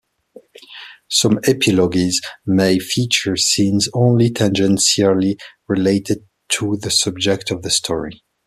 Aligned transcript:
Some 1.11 1.37
epilogues 1.43 2.21
may 2.47 2.79
feature 2.79 3.35
scenes 3.35 3.87
only 3.93 4.31
tangentially 4.31 5.37
related 5.67 6.25
to 6.53 6.77
the 6.77 6.89
subject 6.89 7.51
of 7.51 7.61
the 7.61 7.69
story. 7.69 8.23